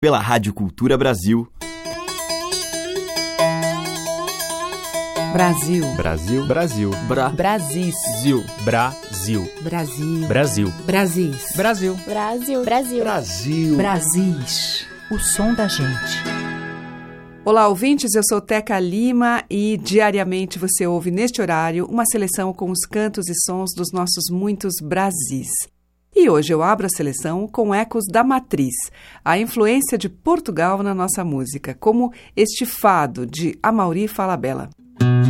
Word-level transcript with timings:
pela 0.00 0.18
Rádio 0.18 0.54
Cultura 0.54 0.96
Brasil. 0.96 1.46
Brasil. 5.30 5.94
Brasil. 5.94 6.46
Brasil. 6.46 6.90
Bra. 7.06 7.28
Brasil. 7.28 7.92
Brasil. 8.64 9.46
Brasil. 9.60 10.26
Brasil. 10.26 10.72
Brasis. 10.86 11.52
Brasil. 11.54 11.94
Brasil. 12.06 12.64
Brasil. 12.64 13.04
Brasil. 13.04 13.76
Brasis. 13.76 14.86
O 15.10 15.18
som 15.18 15.52
da 15.52 15.68
gente. 15.68 16.24
Olá, 17.44 17.68
ouvintes. 17.68 18.14
Eu 18.14 18.22
sou 18.26 18.40
Teca 18.40 18.80
Lima 18.80 19.44
e 19.50 19.76
diariamente 19.76 20.58
você 20.58 20.86
ouve 20.86 21.10
neste 21.10 21.42
horário 21.42 21.84
uma 21.84 22.06
seleção 22.06 22.54
com 22.54 22.70
os 22.70 22.86
cantos 22.86 23.28
e 23.28 23.34
sons 23.34 23.74
dos 23.76 23.92
nossos 23.92 24.30
muitos 24.30 24.76
Brasis. 24.82 25.50
E 26.14 26.28
hoje 26.28 26.52
eu 26.52 26.62
abro 26.62 26.86
a 26.86 26.90
seleção 26.90 27.46
com 27.46 27.74
ecos 27.74 28.04
da 28.10 28.24
matriz, 28.24 28.74
a 29.24 29.38
influência 29.38 29.96
de 29.96 30.08
Portugal 30.08 30.82
na 30.82 30.94
nossa 30.94 31.24
música, 31.24 31.76
como 31.78 32.12
este 32.36 32.66
fado 32.66 33.24
de 33.24 33.56
Amaury 33.62 34.08
Falabella. 34.08 34.68
A 35.00 35.29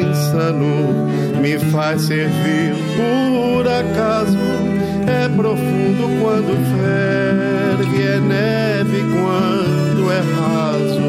insano 0.00 1.08
me 1.40 1.58
faz 1.58 2.02
servir 2.02 2.74
por 2.96 3.66
acaso 3.66 4.38
é 5.08 5.28
profundo 5.30 6.20
quando 6.20 6.54
ferve, 6.76 8.02
é 8.02 8.20
neve 8.20 9.02
quando 9.10 10.12
é 10.12 10.20
raso. 10.36 11.08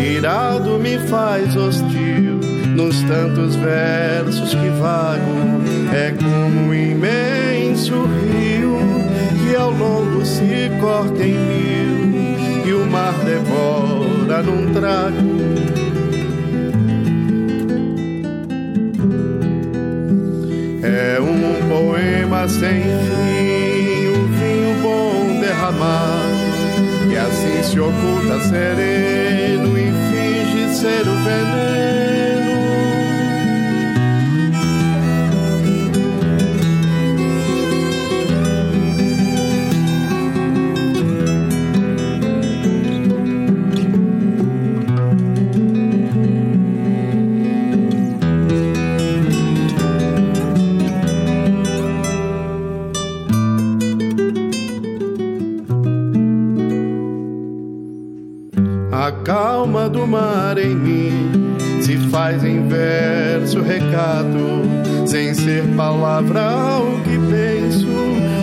Irado 0.00 0.78
me 0.78 0.98
faz 0.98 1.54
hostil 1.56 2.40
nos 2.74 3.02
tantos 3.02 3.54
versos 3.56 4.54
que 4.54 4.70
vago. 4.80 5.60
É 5.92 6.12
como 6.12 6.68
um 6.68 6.74
imenso 6.74 8.08
rio 8.32 8.78
que 9.42 9.54
ao 9.54 9.70
longo 9.70 10.24
se 10.24 10.70
corta 10.80 11.22
em 11.22 11.34
mil 11.34 12.66
e 12.66 12.72
o 12.72 12.86
mar 12.86 13.14
devora 13.24 14.42
num 14.42 14.72
trago. 14.72 15.57
É 21.18 21.20
um 21.20 21.68
poema 21.68 22.46
sem 22.46 22.80
fim, 22.80 24.06
um 24.06 24.26
vinho 24.38 24.80
bom 24.80 25.40
derramado, 25.40 27.08
que 27.08 27.16
assim 27.16 27.60
se 27.64 27.80
oculta 27.80 28.38
sereno 28.42 29.76
e 29.76 29.90
finge 30.12 30.76
ser 30.76 31.08
o 31.08 31.16
veneno. 31.24 32.07
Calma 59.68 59.88
do 59.88 60.06
mar 60.06 60.56
em 60.56 60.74
mim 60.74 61.56
se 61.82 61.98
faz 62.08 62.42
em 62.42 62.66
verso 62.66 63.60
recado, 63.60 64.62
sem 65.06 65.34
ser 65.34 65.62
palavra 65.76 66.80
o 66.80 67.00
que 67.02 67.18
penso. 67.30 67.86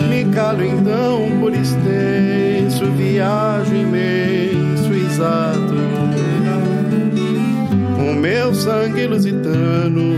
Me 0.08 0.24
calo 0.32 0.64
então 0.64 1.28
por 1.40 1.52
extenso, 1.52 2.84
viajo 2.96 3.74
imenso, 3.74 4.92
exato. 4.94 5.74
O 7.98 8.14
meu 8.14 8.54
sangue 8.54 9.06
lusitano, 9.06 10.16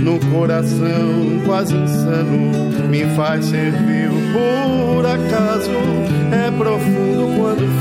no 0.00 0.20
coração 0.30 1.40
quase 1.46 1.74
insano, 1.74 2.70
me 2.90 3.04
faz 3.16 3.46
servir 3.46 4.10
por 4.32 5.06
acaso. 5.06 5.70
É 6.32 6.50
profundo 6.50 7.34
quando 7.38 7.79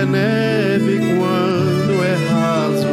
é 0.00 0.06
neve 0.06 0.98
quando 1.16 2.02
é 2.02 2.16
raso. 2.30 2.88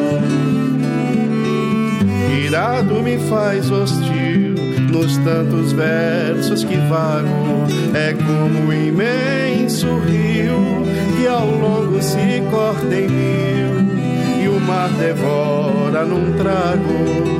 Irado 2.46 3.02
me 3.02 3.18
faz 3.30 3.72
hostil 3.72 4.56
nos 4.92 5.18
tantos 5.20 5.72
versos 5.72 6.64
que 6.66 6.76
vago. 6.90 7.68
É 7.94 8.14
como 8.14 8.68
um 8.68 8.74
imenso 8.74 9.88
rio 10.00 10.84
que 11.18 11.28
ao 11.28 11.50
longo 11.50 12.02
se 12.02 12.44
corta 12.52 12.94
em 12.94 13.08
mil 13.08 14.44
e 14.44 14.48
o 14.50 14.60
mar 14.60 14.90
devora 15.00 16.04
num 16.06 16.34
trago. 16.34 17.38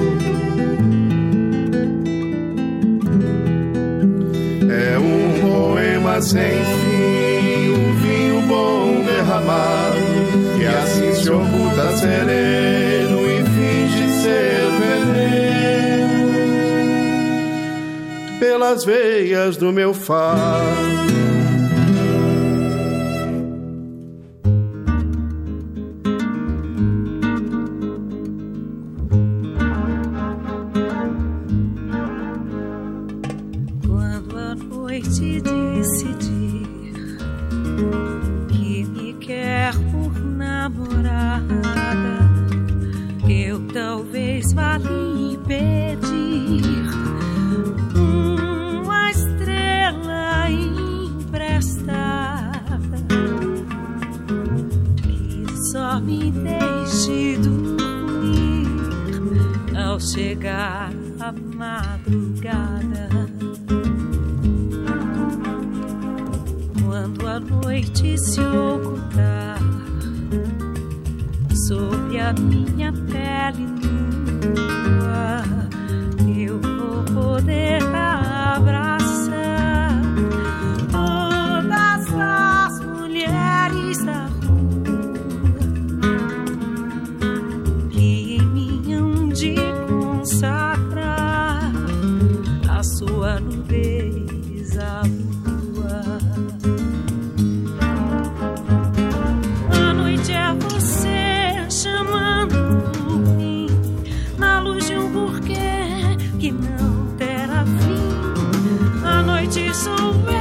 É 4.70 4.98
um 4.98 5.42
poema 5.42 6.22
sem 6.22 6.64
fim, 6.64 6.87
derramado, 9.48 9.98
que 10.58 10.66
assim 10.66 11.16
se 11.16 11.30
oculta 11.30 11.92
sereno 11.98 13.22
e 13.26 13.44
finge 13.46 14.10
ser 14.22 14.66
veneno 14.80 16.28
pelas 18.40 18.84
veias 18.84 19.56
do 19.56 19.72
meu 19.72 19.94
fado. 19.94 21.17
A 109.04 109.22
noite 109.24 109.74
sou 109.74 110.37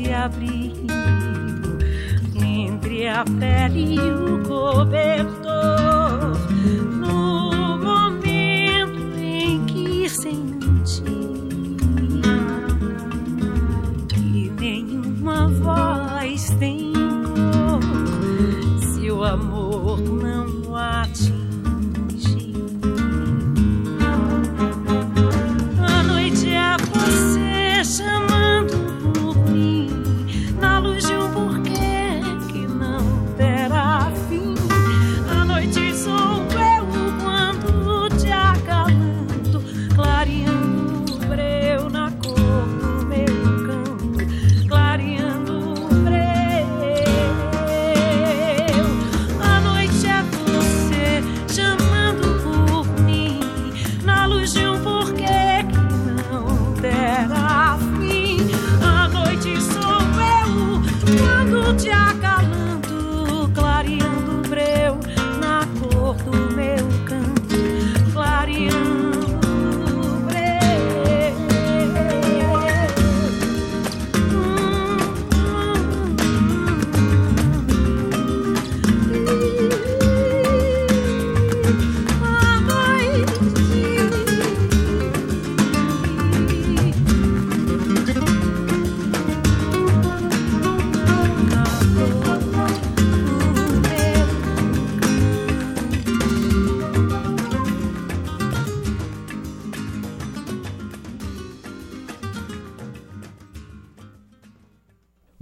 se 0.00 0.70
entre 2.40 3.08
a 3.08 3.24
pele 3.24 3.94
e 3.94 4.00
o 4.00 4.42
cobertor. 4.42 5.39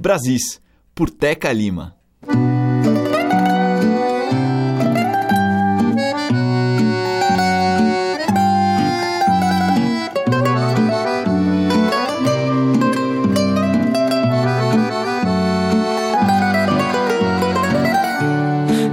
Brasis, 0.08 0.58
por 0.94 1.10
Teca 1.10 1.52
Lima. 1.52 1.94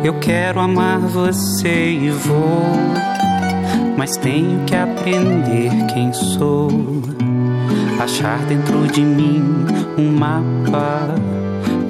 Eu 0.03 0.19
quero 0.19 0.59
amar 0.59 1.00
você 1.00 1.94
e 1.94 2.09
vou, 2.09 2.75
mas 3.97 4.17
tenho 4.17 4.65
que 4.65 4.75
aprender 4.75 5.71
quem 5.94 6.12
sou. 6.12 6.69
Achar 8.01 8.45
dentro 8.47 8.85
de 8.88 9.00
mim 9.00 9.85
um 9.97 10.12
mapa, 10.12 11.15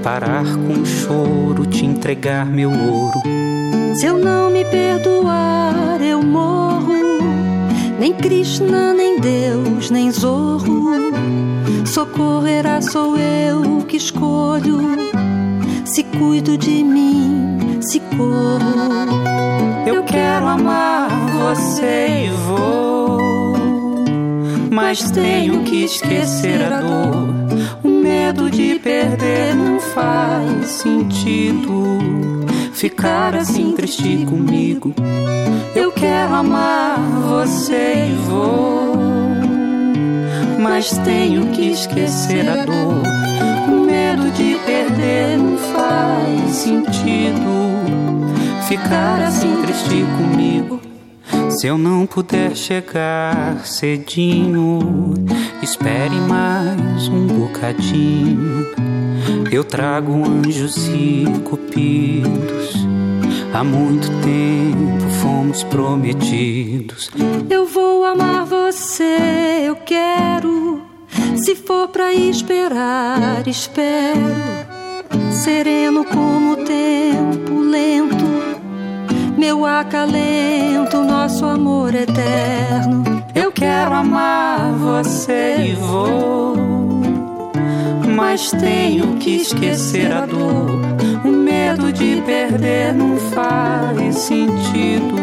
parar 0.04 0.46
com 0.46 0.82
o 0.82 0.86
choro, 0.86 1.66
te 1.66 1.86
entregar 1.86 2.46
meu 2.46 2.70
ouro. 2.70 3.22
Se 3.96 4.06
eu 4.06 4.18
não 4.18 4.50
me 4.50 4.64
perdoar, 4.66 6.02
eu 6.02 6.22
morro. 6.22 6.94
Nem 8.00 8.14
Krishna, 8.14 8.94
nem 8.94 9.20
Deus, 9.20 9.90
nem 9.90 10.12
Zorro. 10.12 10.86
Socorrerá, 11.86 12.82
sou 12.82 13.18
eu 13.18 13.84
que 13.88 13.98
escolho. 13.98 14.80
Se 15.86 16.04
cuido 16.04 16.58
de 16.58 16.84
mim, 16.84 17.80
se 17.82 18.00
corro. 18.00 18.76
Eu 19.88 20.04
quero 20.04 20.48
amar 20.48 21.10
você 21.32 22.26
e 22.26 22.30
vou, 22.48 23.58
mas 24.70 25.10
tenho 25.12 25.64
que 25.64 25.86
esquecer 25.86 26.62
a 26.62 26.82
dor. 26.82 27.36
Medo 28.26 28.50
de 28.50 28.80
perder 28.80 29.54
não 29.54 29.80
faz 29.80 30.66
sentido. 30.66 32.00
Ficar 32.74 33.36
assim 33.36 33.74
triste 33.74 34.26
comigo. 34.26 34.96
Eu 35.76 35.92
quero 35.92 36.34
amar 36.34 36.98
você 37.30 38.10
e 38.10 38.16
vou, 38.28 38.96
mas 40.60 40.98
tenho 41.06 41.52
que 41.52 41.70
esquecer 41.70 42.50
a 42.50 42.66
dor. 42.66 43.04
O 43.72 43.86
medo 43.86 44.32
de 44.32 44.56
perder 44.66 45.38
não 45.38 45.56
faz 45.56 46.56
sentido. 46.56 47.46
Ficar 48.68 49.22
assim 49.22 49.62
triste 49.62 50.04
comigo. 50.18 50.82
Se 51.52 51.68
eu 51.68 51.78
não 51.78 52.08
puder 52.08 52.56
chegar 52.56 53.66
cedinho, 53.66 55.14
espere 55.62 56.16
mais 56.16 57.08
um 57.08 57.28
bocadinho. 57.28 58.66
Eu 59.52 59.64
trago 59.64 60.24
anjos 60.26 60.88
e 60.88 61.26
cupidos. 61.44 62.86
Há 63.54 63.64
muito 63.64 64.08
tempo 64.22 65.10
fomos 65.22 65.64
prometidos. 65.64 67.10
Eu 67.50 67.66
vou 67.66 68.04
amar 68.04 68.46
você, 68.46 69.64
eu 69.66 69.76
quero. 69.78 70.82
Se 71.38 71.56
for 71.56 71.88
pra 71.88 72.14
esperar, 72.14 73.48
espero. 73.48 74.20
Sereno 75.32 76.04
como 76.06 76.54
o 76.54 76.58
tempo 76.58 77.60
lento. 77.60 78.26
Meu 79.38 79.66
acalento, 79.66 81.02
nosso 81.04 81.46
amor 81.46 81.94
eterno. 81.94 83.15
Eu 83.36 83.52
quero 83.52 83.94
amar 83.94 84.72
você 84.72 85.58
e 85.60 85.74
vou, 85.74 86.56
mas 88.16 88.50
tenho 88.52 89.18
que 89.18 89.36
esquecer 89.36 90.10
a 90.10 90.26
dor, 90.26 90.80
o 91.26 91.28
medo 91.28 91.92
de 91.92 92.22
perder 92.26 92.94
não 92.94 93.18
faz 93.18 94.16
sentido 94.20 95.16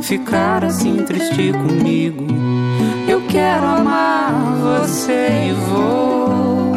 ficar 0.00 0.64
assim 0.64 0.96
triste 1.04 1.52
comigo. 1.52 2.26
Eu 3.06 3.20
quero 3.28 3.66
amar 3.66 4.32
você 4.62 5.50
e 5.50 5.52
vou, 5.68 6.72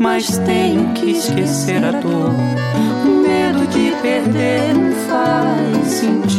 mas 0.00 0.36
tenho 0.36 0.92
que 0.92 1.12
esquecer 1.12 1.82
a 1.82 1.92
dor. 1.92 2.34
O 3.04 3.22
medo 3.22 3.66
de 3.68 3.90
perder 4.02 4.74
não 4.74 4.92
faz 5.08 5.86
sentido 5.94 6.33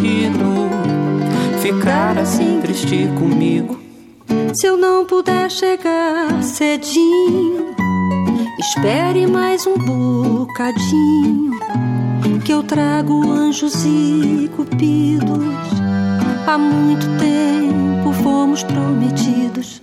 ficar 1.66 2.16
assim 2.20 2.62
triste 2.62 3.08
comigo. 3.18 3.80
Se 4.54 4.68
eu 4.68 4.78
não 4.78 5.04
puder 5.04 5.50
chegar 5.50 6.44
cedinho, 6.44 7.74
espere 8.60 9.26
mais 9.26 9.66
um 9.66 9.76
bocadinho. 9.76 11.60
Que 12.46 12.54
eu 12.54 12.62
trago 12.62 13.32
anjos 13.32 13.84
e 13.84 14.48
cupidos. 14.56 15.56
Há 16.46 16.56
muito 16.56 17.08
tempo 17.18 18.14
fomos 18.22 18.62
prometidos. 18.62 19.82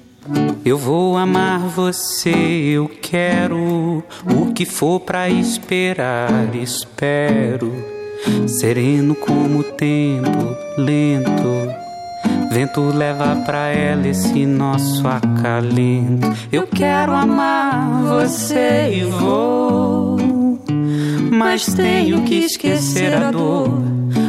Eu 0.64 0.78
vou 0.78 1.16
amar 1.16 1.58
você, 1.58 2.30
eu 2.30 2.88
quero 2.88 4.04
o 4.24 4.52
que 4.54 4.64
for 4.64 5.00
pra 5.00 5.28
esperar, 5.28 6.54
espero. 6.54 7.91
Sereno 8.46 9.14
como 9.14 9.60
o 9.60 9.64
tempo, 9.64 10.56
lento 10.78 11.82
Vento 12.52 12.82
leva 12.82 13.34
pra 13.46 13.68
ela 13.68 14.06
esse 14.06 14.44
nosso 14.44 15.08
acalento. 15.08 16.30
Eu 16.52 16.66
quero 16.66 17.12
amar 17.12 18.02
você 18.02 18.90
e 18.92 19.04
vou, 19.04 20.18
mas 21.32 21.64
tenho 21.72 22.22
que 22.24 22.40
esquecer 22.40 23.14
a 23.14 23.30
dor. 23.30 23.70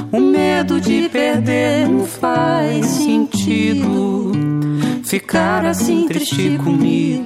O 0.10 0.22
medo 0.22 0.80
de 0.80 1.10
perder 1.10 1.90
não 1.90 2.06
faz 2.06 2.86
sentido. 2.86 4.32
Ficar 5.04 5.66
assim 5.66 6.08
triste 6.08 6.58
comigo. 6.64 7.26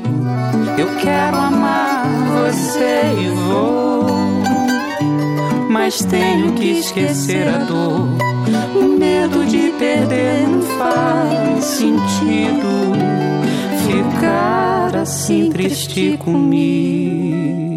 Eu 0.79 0.95
quero 0.95 1.37
amar 1.37 2.07
você 2.41 3.13
e 3.21 3.29
vou, 3.29 4.16
mas 5.69 5.99
tenho 6.05 6.53
que 6.55 6.79
esquecer 6.79 7.47
a 7.47 7.57
dor 7.65 8.07
o 8.75 8.97
medo 8.97 9.45
de 9.45 9.71
perder 9.77 10.47
não 10.47 10.61
faz 10.61 11.63
sentido 11.65 12.93
ficar 13.87 14.95
assim 14.95 15.49
triste 15.49 16.17
comigo. 16.17 17.67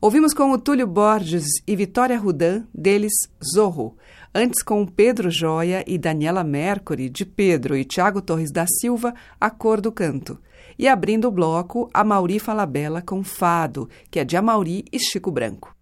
Ouvimos 0.00 0.32
com 0.32 0.52
o 0.52 0.58
Túlio 0.58 0.86
Borges 0.86 1.46
e 1.66 1.74
Vitória 1.74 2.18
Rudan, 2.18 2.64
deles 2.72 3.12
Zorro. 3.42 3.96
Antes 4.34 4.62
com 4.62 4.86
Pedro 4.86 5.30
Joia 5.30 5.82
e 5.86 5.98
Daniela 5.98 6.44
Mercury, 6.44 7.08
de 7.08 7.26
Pedro 7.26 7.76
e 7.76 7.84
Tiago 7.84 8.22
Torres 8.22 8.52
da 8.52 8.66
Silva, 8.66 9.14
A 9.40 9.50
Cor 9.50 9.80
do 9.80 9.90
Canto. 9.90 10.38
E 10.78 10.86
abrindo 10.86 11.26
o 11.26 11.32
bloco, 11.32 11.90
a 11.92 12.04
Mauri 12.04 12.38
Falabella 12.38 13.02
com 13.02 13.24
Fado, 13.24 13.88
que 14.10 14.20
é 14.20 14.24
de 14.24 14.36
Amauri 14.36 14.84
e 14.92 14.98
Chico 14.98 15.30
Branco 15.30 15.77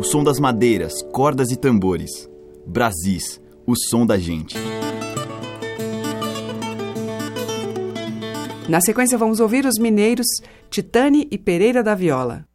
o 0.00 0.02
som 0.02 0.24
das 0.24 0.40
madeiras, 0.40 1.02
cordas 1.12 1.50
e 1.50 1.56
tambores. 1.56 2.28
Brasis, 2.66 3.40
o 3.66 3.76
som 3.76 4.06
da 4.06 4.18
gente. 4.18 4.56
Na 8.68 8.80
sequência, 8.80 9.18
vamos 9.18 9.40
ouvir 9.40 9.66
os 9.66 9.78
mineiros 9.78 10.26
Titane 10.70 11.28
e 11.30 11.36
Pereira 11.36 11.82
da 11.82 11.94
Viola. 11.94 12.46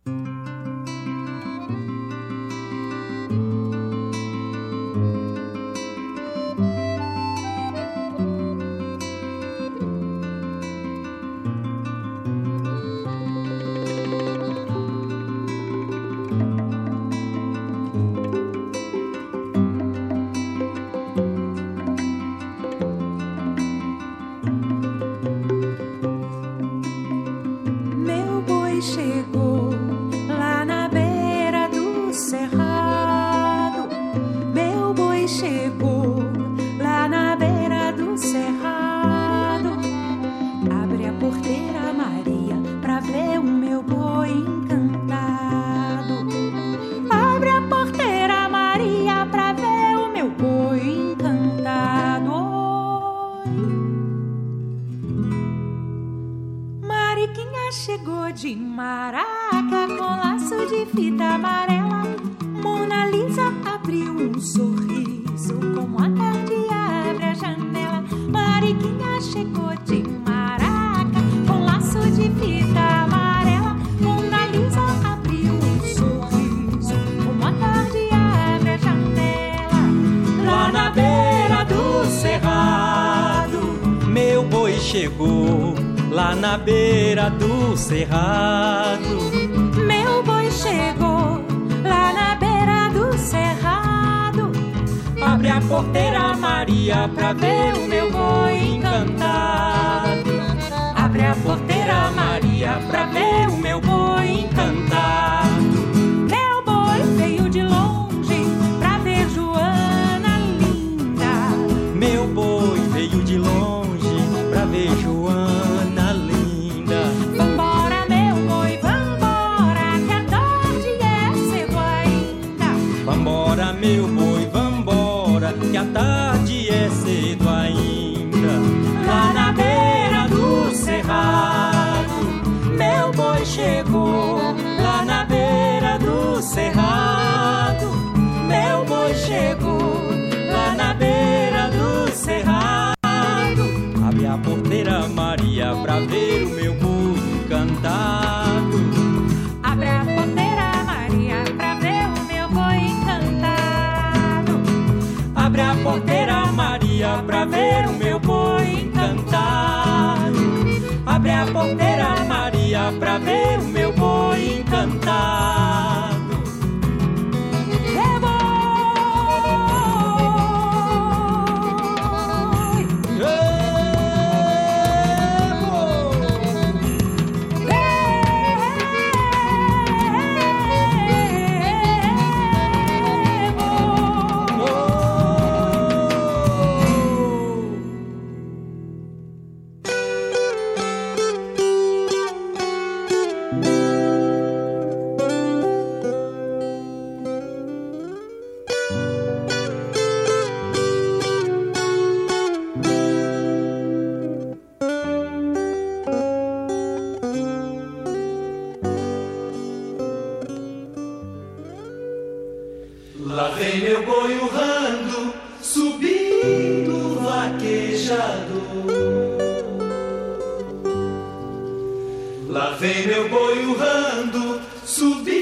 Lá 222.56 222.70
vem 222.70 223.06
meu 223.06 223.28
boi 223.28 223.66
urrando, 223.66 224.62
subindo. 224.86 225.35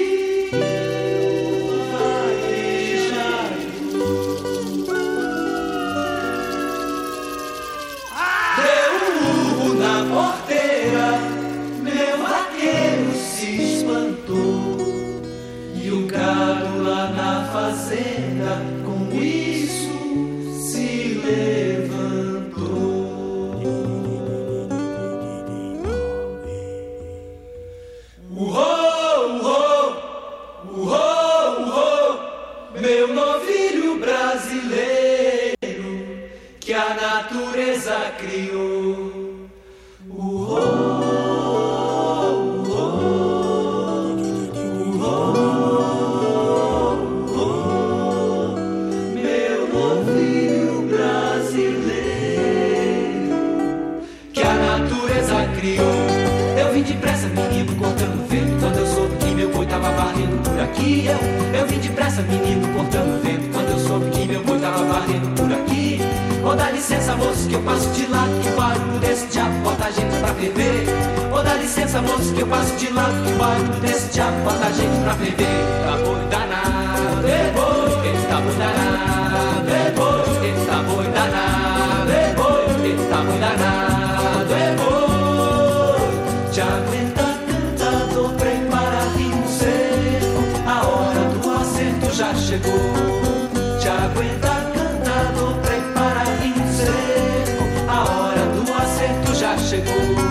chegou. 99.57 100.22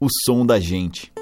o 0.00 0.08
som 0.24 0.46
da 0.46 0.58
gente. 0.58 1.12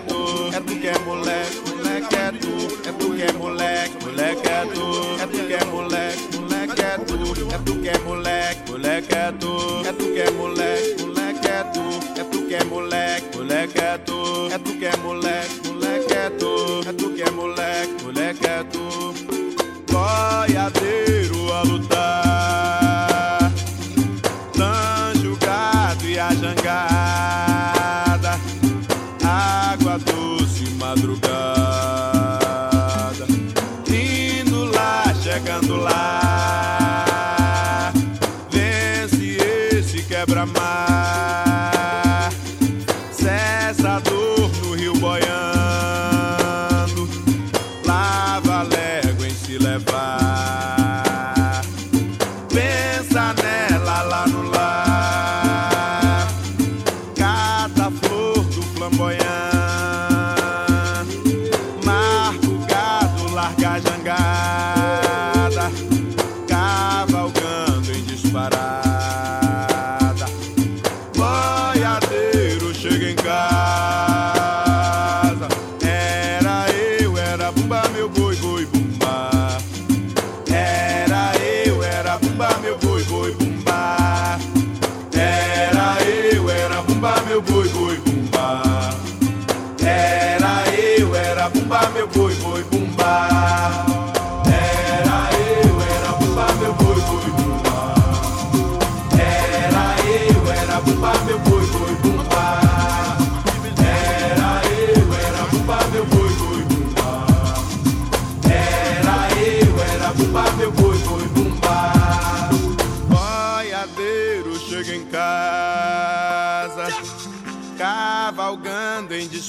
é 0.00 0.08
tu, 0.08 0.56
é 0.56 0.60
tu 0.60 0.80
que 0.80 0.86
é 0.88 0.98
moleque, 1.00 1.56
moleque 1.68 2.14
é 2.14 2.32
tu, 2.32 2.88
é 2.88 2.92
tu 2.92 3.14
que 3.14 3.22
é 3.22 3.32
moleque, 3.32 4.04
moleque 4.04 4.48
é 4.48 4.66
tu, 4.72 5.22
é 5.22 5.26
tu 5.26 5.46
que 5.46 5.54
é 5.54 5.64
moleque, 5.64 6.36
moleque 6.36 6.80
é 6.80 6.98
tu, 6.98 7.54
é 7.54 7.58
tu 7.58 7.80
que 7.80 7.88
é 7.88 7.98
moleque, 7.98 8.70
moleque 8.70 9.14
é 9.14 9.32
tu, 9.32 9.86
é 9.86 9.92
tu 9.92 10.04
que 10.12 10.20
é 10.20 10.30
moleque, 10.30 11.02
moleque 11.02 11.46
é 11.46 11.64
tu, 11.64 12.20
é 12.20 12.24
tu 12.24 12.46
que 12.46 12.54
é 12.54 12.64
moleque, 12.64 13.36
moleque 13.36 13.78
é 13.78 13.98
tu. 13.98 14.19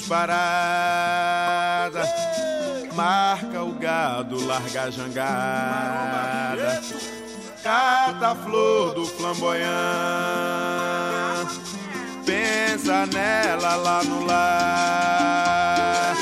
Disparada. 0.02 2.02
Marca 2.94 3.62
o 3.62 3.72
gado, 3.72 4.44
larga 4.44 4.82
a 4.82 4.90
jangada. 4.90 6.82
Cata 7.62 8.28
a 8.28 8.34
flor 8.34 8.92
do 8.94 9.06
flamboyant. 9.06 9.70
Pensa 12.26 13.06
nela 13.06 13.76
lá 13.76 14.02
no 14.02 14.26
lar. 14.26 16.14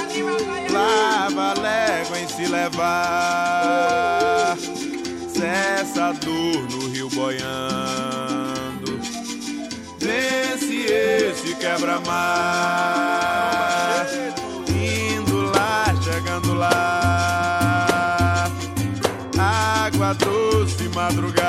Lava 0.70 1.50
a 1.50 1.54
légua 1.60 2.20
em 2.20 2.28
se 2.28 2.46
levar. 2.46 4.56
Cessa 5.34 6.08
a 6.08 6.12
dor 6.12 6.68
no 6.70 6.90
rio 6.90 7.08
boiando. 7.10 9.00
Vence 9.98 10.84
esse 10.84 11.56
quebra-mar. 11.56 13.69
подруга. 21.10 21.39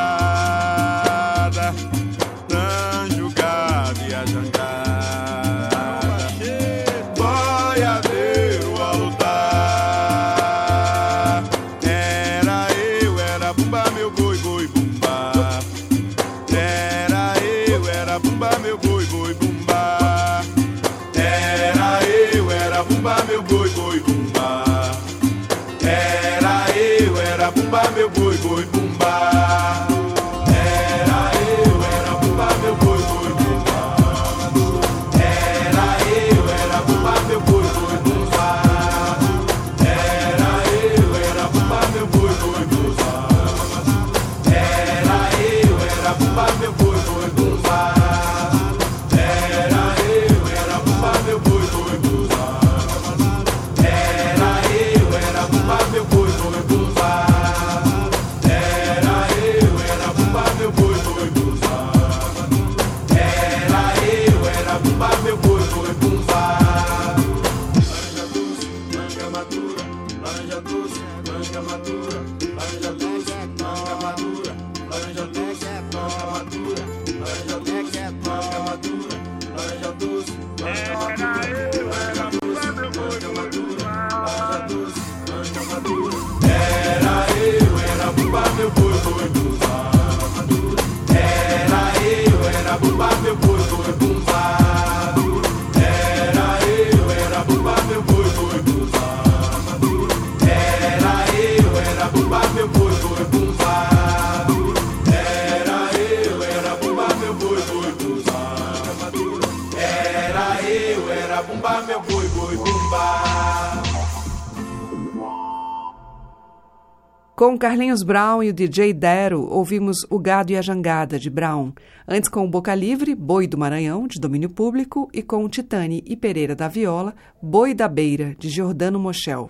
Carlinhos 117.62 118.02
Brown 118.02 118.42
e 118.42 118.50
o 118.50 118.54
DJ 118.54 118.92
Dero, 118.92 119.48
ouvimos 119.48 119.98
O 120.10 120.18
Gado 120.18 120.52
e 120.52 120.58
a 120.58 120.64
Jangada, 120.64 121.20
de 121.20 121.30
Brown. 121.30 121.72
Antes 122.08 122.28
com 122.28 122.44
o 122.44 122.50
Boca 122.50 122.74
Livre, 122.74 123.14
Boi 123.14 123.46
do 123.46 123.56
Maranhão, 123.56 124.08
de 124.08 124.20
domínio 124.20 124.50
público, 124.50 125.08
e 125.14 125.22
com 125.22 125.48
Titane 125.48 126.04
e 126.08 126.18
Pereira 126.18 126.56
da 126.56 126.68
Viola, 126.68 127.14
Boi 127.40 127.76
da 127.76 127.88
Beira, 127.88 128.36
de 128.40 128.50
Giordano 128.50 129.00
Moschel. 129.00 129.48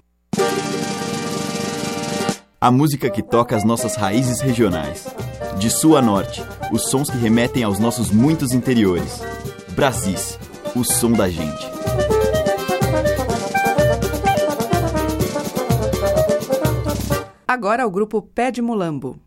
A 2.60 2.70
música 2.70 3.10
que 3.10 3.24
toca 3.24 3.56
as 3.56 3.64
nossas 3.64 3.96
raízes 3.96 4.42
regionais. 4.42 5.08
De 5.58 5.70
sul 5.70 5.96
a 5.96 6.02
norte, 6.02 6.44
os 6.70 6.90
sons 6.90 7.10
que 7.10 7.18
remetem 7.18 7.64
aos 7.64 7.80
nossos 7.80 8.12
muitos 8.12 8.52
interiores. 8.52 9.22
Brasis, 9.74 10.38
o 10.76 10.84
som 10.84 11.14
da 11.14 11.30
gente. 11.30 11.71
Agora 17.54 17.86
o 17.86 17.92
grupo 17.92 18.22
Pé 18.22 18.50
de 18.50 18.62
Mulambo. 18.62 19.20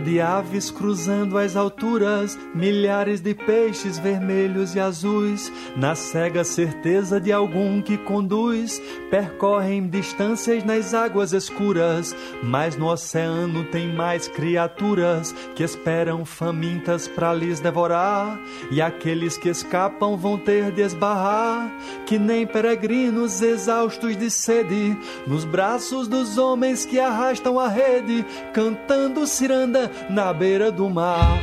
De 0.00 0.20
aves 0.20 0.70
cruzando 0.70 1.38
as 1.38 1.56
alturas, 1.56 2.38
milhares 2.54 3.20
de 3.20 3.34
peixes 3.34 3.98
vermelhos 3.98 4.74
e 4.74 4.80
azuis, 4.80 5.52
na 5.76 5.94
cega 5.94 6.44
certeza 6.44 6.73
de 7.22 7.32
algum 7.32 7.80
que 7.80 7.96
conduz, 7.96 8.78
percorrem 9.10 9.88
distâncias 9.88 10.62
nas 10.64 10.92
águas 10.92 11.32
escuras, 11.32 12.14
mas 12.42 12.76
no 12.76 12.88
oceano 12.88 13.64
tem 13.64 13.90
mais 13.90 14.28
criaturas 14.28 15.34
que 15.54 15.62
esperam 15.62 16.26
famintas 16.26 17.08
para 17.08 17.32
lhes 17.32 17.58
devorar, 17.58 18.38
e 18.70 18.82
aqueles 18.82 19.38
que 19.38 19.48
escapam 19.48 20.14
vão 20.14 20.36
ter 20.36 20.72
de 20.72 20.82
esbarrar, 20.82 21.72
que 22.04 22.18
nem 22.18 22.46
peregrinos 22.46 23.40
exaustos 23.40 24.14
de 24.14 24.30
sede, 24.30 24.94
nos 25.26 25.46
braços 25.46 26.06
dos 26.06 26.36
homens 26.36 26.84
que 26.84 27.00
arrastam 27.00 27.58
a 27.58 27.66
rede, 27.66 28.26
cantando 28.52 29.26
ciranda 29.26 29.90
na 30.10 30.34
beira 30.34 30.70
do 30.70 30.90
mar. 30.90 31.40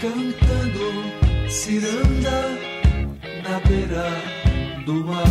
Cantando 0.00 1.48
ciranda 1.48 2.71
na 3.42 3.58
beira 3.60 4.04
do 4.84 5.04
mar. 5.04 5.22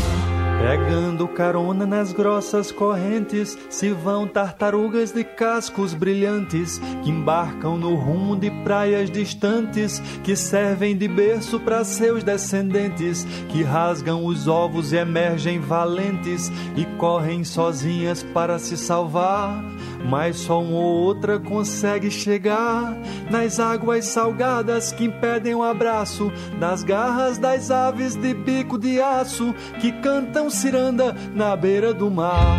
Pegando 0.62 1.28
carona 1.28 1.88
nas 1.88 2.14
grossas 2.14 2.72
correntes, 2.72 3.58
se 3.68 3.90
vão 3.90 4.28
tartarugas 4.28 5.12
de 5.12 5.24
cascos 5.24 5.96
brilhantes 5.96 6.78
que 7.04 7.10
embarcam 7.10 7.78
no 7.78 7.96
rumo 7.96 8.36
de 8.36 8.52
praias 8.64 9.10
distantes, 9.10 10.00
que 10.24 10.36
servem 10.36 10.96
de 10.96 11.08
berço 11.08 11.60
para 11.60 11.84
seus 11.84 12.24
descendentes, 12.24 13.26
que 13.50 13.64
rasgam 13.64 14.24
os 14.24 14.48
ovos 14.48 14.94
e 14.94 14.98
emergem 14.98 15.60
valentes 15.60 16.52
e 16.76 16.86
correm 16.98 17.44
sozinhas 17.44 18.22
para 18.22 18.60
se 18.60 18.78
salvar. 18.78 19.64
Mas 20.08 20.38
só 20.38 20.62
uma 20.62 20.78
ou 20.78 21.04
outra 21.04 21.40
consegue 21.40 22.10
chegar 22.10 22.96
nas 23.30 23.60
águas 23.60 24.06
salgadas 24.06 24.92
que 24.92 25.06
impedem 25.06 25.56
o 25.56 25.64
abraço 25.64 26.32
das 26.60 26.84
garras 26.84 27.38
das 27.38 27.72
aves 27.72 28.16
de 28.16 28.34
bico 28.34 28.78
de 28.78 29.02
aço 29.02 29.54
que 29.80 29.92
cantam 29.92 30.50
ciranda 30.50 31.16
na 31.34 31.56
beira 31.56 31.94
do 31.94 32.10
mar. 32.10 32.58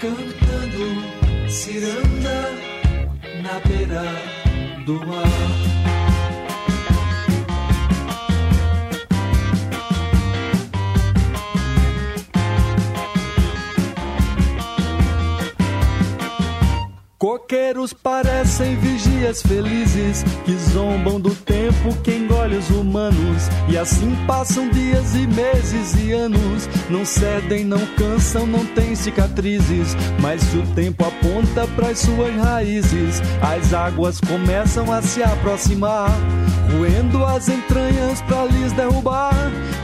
Cantando 0.00 1.48
ciranda 1.48 2.50
na 3.42 3.60
beira 3.68 4.02
do 4.84 4.94
mar. 5.06 5.79
Coqueiros 17.20 17.92
parecem 17.92 18.76
vigias 18.76 19.42
felizes 19.42 20.24
que 20.46 20.56
zombam 20.56 21.20
do 21.20 21.34
tempo 21.34 21.94
que 22.02 22.12
engole 22.12 22.56
os 22.56 22.70
humanos. 22.70 23.42
E 23.68 23.76
assim 23.76 24.16
passam 24.26 24.70
dias 24.70 25.14
e 25.14 25.26
meses 25.26 25.94
e 26.02 26.12
anos. 26.12 26.66
Não 26.88 27.04
cedem, 27.04 27.62
não 27.62 27.84
cansam, 27.88 28.46
não 28.46 28.64
têm 28.64 28.94
cicatrizes. 28.94 29.94
Mas 30.18 30.40
se 30.40 30.56
o 30.56 30.66
tempo 30.68 31.04
aponta 31.04 31.66
para 31.76 31.94
suas 31.94 32.34
raízes, 32.36 33.20
as 33.42 33.74
águas 33.74 34.18
começam 34.18 34.90
a 34.90 35.02
se 35.02 35.22
aproximar, 35.22 36.10
roendo 36.72 37.22
as 37.26 37.50
entranhas 37.50 38.22
para 38.22 38.46
lhes 38.46 38.72
derrubar. 38.72 39.34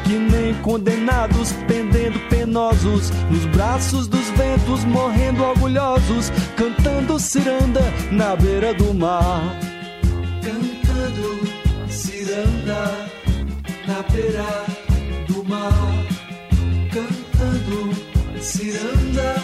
Que 0.05 0.15
nem 0.19 0.55
condenados 0.63 1.53
pendendo 1.67 2.19
penosos 2.29 3.11
nos 3.29 3.45
braços 3.47 4.07
dos 4.07 4.31
ventos, 4.31 4.85
morrendo 4.85 5.43
orgulhosos, 5.43 6.31
cantando 6.57 7.19
ciranda 7.27 7.83
na 8.13 8.37
beira 8.37 8.73
do 8.73 8.95
mar. 8.95 9.43
Cantando 10.47 11.29
ciranda 11.91 12.81
na 13.89 14.03
beira 14.13 14.65
do 15.27 15.45
mar. 15.45 16.07
Cantando 16.95 17.79
ciranda 18.41 19.35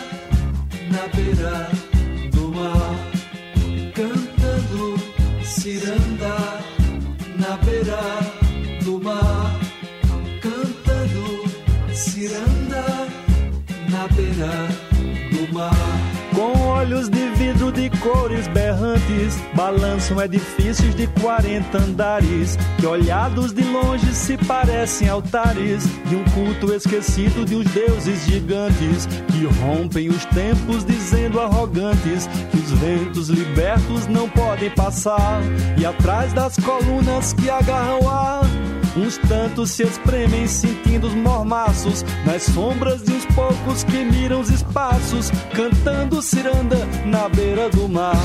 na 0.93 1.03
beira 1.15 1.71
do 2.31 2.49
mar. 2.55 2.95
Cantando 3.99 4.85
ciranda 5.45 6.35
na 7.41 7.57
beira 7.65 8.03
do 8.85 9.03
mar. 9.03 9.59
Cantando 10.41 11.25
ciranda 11.93 12.85
na 13.91 14.07
beira 14.15 14.69
do 15.33 15.53
mar. 15.53 16.13
Com 16.35 16.53
olhos 16.69 17.09
de 17.11 17.22
cores 18.03 18.49
berrantes, 18.49 19.37
balançam 19.55 20.21
edifícios 20.21 20.95
de 20.95 21.07
40 21.21 21.79
andares, 21.79 22.59
que 22.79 22.87
olhados 22.87 23.53
de 23.53 23.63
longe 23.63 24.13
se 24.13 24.37
parecem 24.37 25.09
altares 25.09 25.85
de 26.07 26.17
um 26.17 26.25
culto 26.25 26.73
esquecido 26.73 27.45
de 27.45 27.55
uns 27.55 27.67
deuses 27.71 28.27
gigantes, 28.27 29.07
que 29.07 29.47
rompem 29.61 30.09
os 30.09 30.25
tempos 30.27 30.85
dizendo 30.85 31.41
arrogantes 31.41 32.27
que 32.51 32.57
os 32.57 32.73
ventos 32.73 33.29
libertos 33.29 34.07
não 34.09 34.29
podem 34.29 34.71
passar, 34.71 35.41
e 35.79 35.87
atrás 35.87 36.33
das 36.33 36.57
colunas 36.57 37.33
que 37.33 37.49
agarram 37.49 38.09
ar. 38.09 38.72
Uns 38.97 39.17
tantos 39.17 39.71
se 39.71 39.85
espremem 39.85 40.47
sentindo 40.47 41.07
os 41.07 41.15
mormaços 41.15 42.05
nas 42.27 42.43
sombras 42.43 43.03
de 43.03 43.13
uns 43.13 43.25
poucos 43.27 43.85
que 43.85 44.05
miram 44.05 44.41
os 44.41 44.51
espaços, 44.51 45.31
cantando 45.55 46.21
ciranda 46.21 46.77
na 47.07 47.29
beira 47.29 47.71
do 47.71 47.89
mar. 47.89 48.17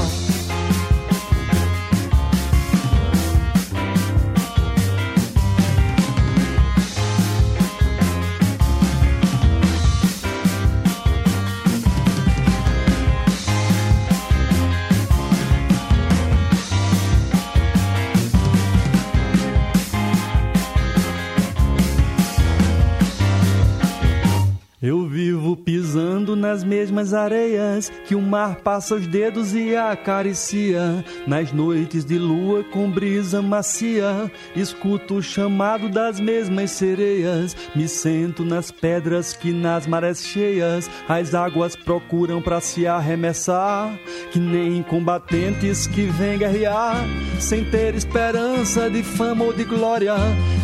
Mesmas 26.67 27.13
areias 27.13 27.91
que 28.05 28.13
o 28.13 28.21
mar 28.21 28.57
passa 28.57 28.95
os 28.95 29.07
dedos 29.07 29.55
e 29.55 29.75
acaricia. 29.75 31.03
Nas 31.25 31.51
noites 31.51 32.03
de 32.03 32.17
lua 32.17 32.63
com 32.65 32.91
brisa 32.91 33.41
macia, 33.41 34.31
escuto 34.55 35.15
o 35.15 35.23
chamado 35.23 35.89
das 35.89 36.19
mesmas 36.19 36.71
sereias. 36.71 37.55
Me 37.73 37.87
sento 37.87 38.43
nas 38.43 38.69
pedras 38.69 39.33
que 39.33 39.51
nas 39.51 39.87
marés 39.87 40.25
cheias 40.25 40.89
as 41.07 41.33
águas 41.33 41.75
procuram 41.75 42.41
para 42.41 42.59
se 42.59 42.85
arremessar. 42.85 43.97
Que 44.31 44.39
nem 44.39 44.83
combatentes 44.83 45.87
que 45.87 46.03
vêm 46.03 46.37
guerrear 46.37 47.05
sem 47.39 47.63
ter 47.63 47.95
esperança 47.95 48.89
de 48.89 49.03
fama 49.03 49.45
ou 49.45 49.53
de 49.53 49.63
glória. 49.63 50.15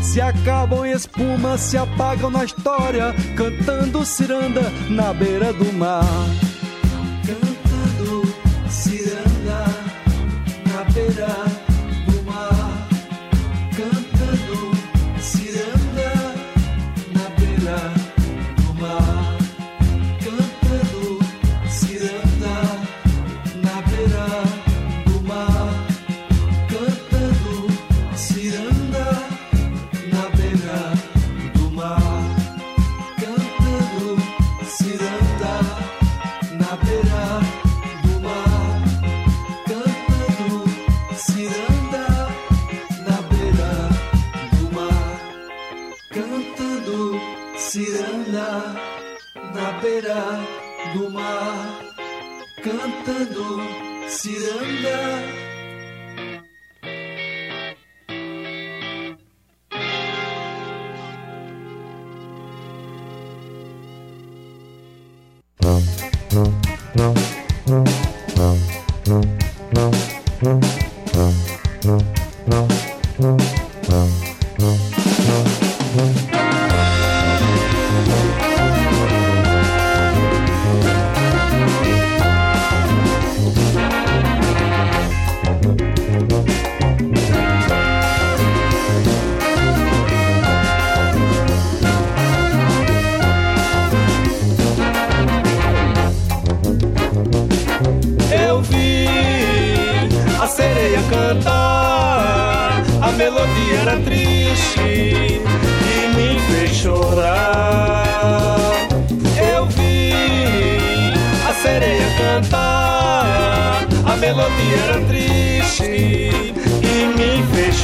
Se 0.02 0.20
acabam 0.20 0.86
em 0.86 0.92
espuma, 0.92 1.58
se 1.58 1.78
apagam 1.78 2.30
na 2.30 2.44
história, 2.44 3.14
cantando 3.36 4.06
ciranda 4.06 4.62
na 4.90 5.14
beira 5.14 5.54
do 5.54 5.72
mar. 5.74 5.93
down. 6.02 7.53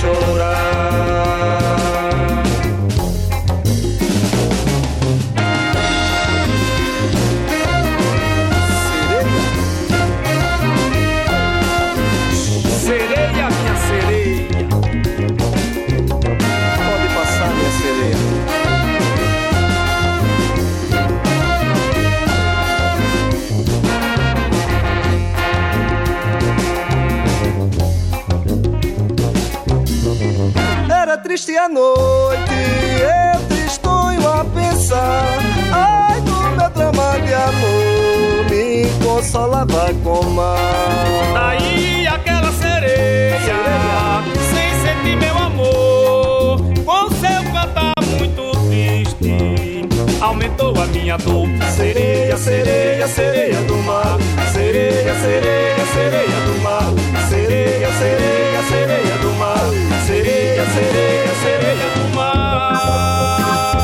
Me 0.04 0.39
noite, 31.80 32.60
eu 33.02 33.48
tristonho 33.48 34.28
a 34.28 34.44
pensar. 34.44 35.38
Ai, 35.72 36.22
do 36.22 36.38
meu 36.58 36.70
drama 36.70 37.20
de 37.26 37.34
amor, 37.34 38.46
me 38.50 38.90
consolava 39.04 39.94
com 40.04 40.24
mar. 40.32 40.58
Daí 41.34 42.08
aquela 42.08 42.52
sereia, 42.52 43.60
sem 44.52 44.70
sentir 44.84 45.16
meu 45.18 45.38
amor, 45.38 46.60
com 46.86 47.10
seu 47.16 47.42
cantar 47.54 47.94
muito 48.18 48.52
triste, 48.68 49.88
aumentou 50.20 50.74
a 50.82 50.86
minha 50.88 51.18
dor. 51.18 51.48
Sereia, 51.76 52.38
sereia, 52.38 53.08
sereia 53.08 53.62
do 53.64 53.76
mar. 53.78 54.18
Sereia, 54.52 55.14
sereia, 55.16 55.86
sereia 55.94 56.40
do 56.46 56.62
mar. 56.62 56.94
Sereia, 57.30 57.90
sereia, 57.94 58.64
sereia 58.70 59.18
do 59.22 59.32
mar. 59.40 59.70
Sereia, 60.06 60.39
sereia, 60.66 61.36
sereia 61.36 61.90
do 61.96 62.16
mar. 62.16 63.79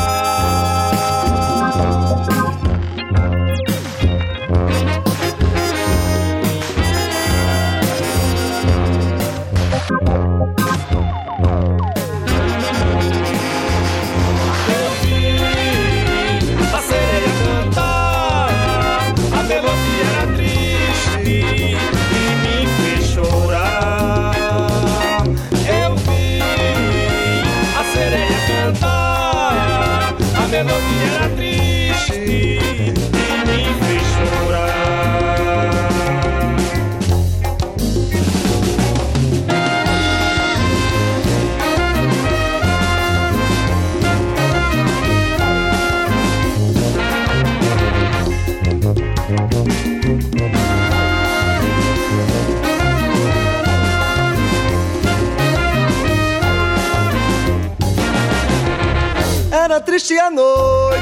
Triste 60.05 60.19
a 60.19 60.29
noite, 60.29 61.01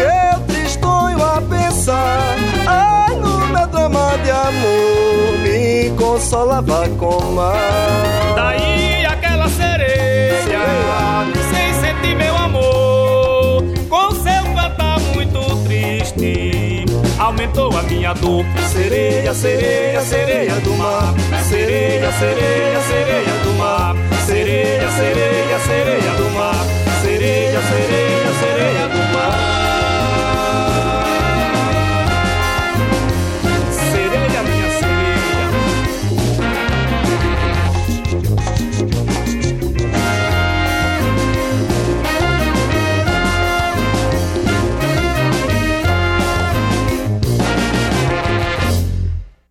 eu 0.00 0.40
tristonho 0.40 1.16
a 1.24 1.40
pensar. 1.40 2.36
Ai, 2.66 3.16
no 3.16 3.38
meu 3.46 3.66
drama 3.68 4.18
de 4.22 4.30
amor, 4.30 5.38
me 5.42 5.90
consolava 5.96 6.86
com 6.98 7.22
mar. 7.32 7.56
Daí 8.36 9.06
aquela 9.06 9.48
sereia, 9.48 10.60
sem 11.50 11.72
sentir 11.80 12.16
meu 12.16 12.36
amor, 12.36 13.64
com 13.88 14.10
seu 14.10 14.44
cantar 14.54 15.00
muito 15.14 15.64
triste, 15.64 16.84
aumentou 17.18 17.74
a 17.78 17.82
minha 17.84 18.12
dor. 18.12 18.44
Sereia, 18.70 19.32
sereia, 19.32 20.02
sereia 20.02 20.54
do 20.60 20.74
mar. 20.74 21.14
Sereia, 21.48 22.12
sereia, 22.12 22.80
sereia 22.82 23.38
do 23.42 23.54
mar. 23.54 23.96
Sereia, 24.26 24.90
sereia, 24.90 25.58
sereia 25.60 26.12
do 26.18 26.30
mar. 26.34 26.83
Sereia, 27.54 27.62
sereia, 27.62 28.32
sereia 28.34 28.88
do 28.88 29.03